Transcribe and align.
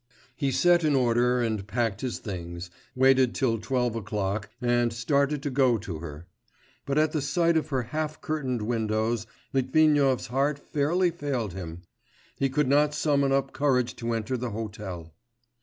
He 0.35 0.51
set 0.51 0.83
in 0.83 0.95
order 0.95 1.39
and 1.43 1.67
packed 1.67 2.01
his 2.01 2.17
things, 2.17 2.71
waited 2.95 3.35
till 3.35 3.59
twelve 3.59 3.95
o'clock, 3.95 4.49
and 4.59 4.91
started 4.91 5.43
to 5.43 5.51
go 5.51 5.77
to 5.77 5.99
her. 5.99 6.25
But 6.87 6.97
at 6.97 7.11
the 7.11 7.21
sight 7.21 7.55
of 7.55 7.69
her 7.69 7.83
half 7.83 8.19
curtained 8.19 8.63
windows 8.63 9.27
Litvinov's 9.53 10.25
heart 10.25 10.57
fairly 10.57 11.11
failed 11.11 11.53
him... 11.53 11.83
he 12.39 12.49
could 12.49 12.67
not 12.67 12.95
summon 12.95 13.31
up 13.31 13.53
courage 13.53 13.95
to 13.97 14.13
enter 14.13 14.37
the 14.37 14.49
hotel. 14.49 15.13